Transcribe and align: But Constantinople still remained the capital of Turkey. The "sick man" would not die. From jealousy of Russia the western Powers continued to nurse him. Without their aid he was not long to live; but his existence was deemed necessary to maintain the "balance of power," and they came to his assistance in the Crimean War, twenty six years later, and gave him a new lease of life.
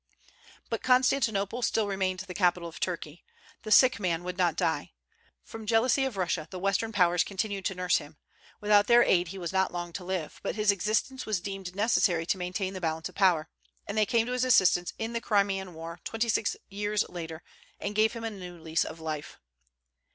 But 0.67 0.81
Constantinople 0.81 1.61
still 1.61 1.85
remained 1.85 2.21
the 2.21 2.33
capital 2.33 2.67
of 2.67 2.79
Turkey. 2.79 3.23
The 3.61 3.69
"sick 3.71 3.99
man" 3.99 4.23
would 4.23 4.35
not 4.35 4.55
die. 4.57 4.93
From 5.43 5.67
jealousy 5.67 6.05
of 6.05 6.17
Russia 6.17 6.47
the 6.49 6.57
western 6.57 6.91
Powers 6.91 7.23
continued 7.23 7.65
to 7.65 7.75
nurse 7.75 7.97
him. 7.97 8.17
Without 8.59 8.87
their 8.87 9.03
aid 9.03 9.27
he 9.27 9.37
was 9.37 9.53
not 9.53 9.71
long 9.71 9.93
to 9.93 10.03
live; 10.03 10.39
but 10.41 10.55
his 10.55 10.71
existence 10.71 11.27
was 11.27 11.39
deemed 11.39 11.75
necessary 11.75 12.25
to 12.25 12.37
maintain 12.39 12.73
the 12.73 12.81
"balance 12.81 13.09
of 13.09 13.13
power," 13.13 13.47
and 13.85 13.95
they 13.95 14.07
came 14.07 14.25
to 14.25 14.33
his 14.33 14.43
assistance 14.43 14.91
in 14.97 15.13
the 15.13 15.21
Crimean 15.21 15.75
War, 15.75 15.99
twenty 16.03 16.29
six 16.29 16.55
years 16.67 17.05
later, 17.07 17.43
and 17.79 17.93
gave 17.93 18.13
him 18.13 18.23
a 18.23 18.31
new 18.31 18.59
lease 18.59 18.83
of 18.83 18.99
life. 18.99 19.37